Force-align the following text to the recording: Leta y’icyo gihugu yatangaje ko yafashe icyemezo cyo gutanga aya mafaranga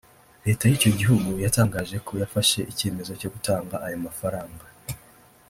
Leta 0.45 0.63
y’icyo 0.67 0.91
gihugu 0.99 1.29
yatangaje 1.43 1.97
ko 2.05 2.11
yafashe 2.21 2.59
icyemezo 2.71 3.11
cyo 3.21 3.29
gutanga 3.33 3.75
aya 3.85 3.97
mafaranga 4.05 4.65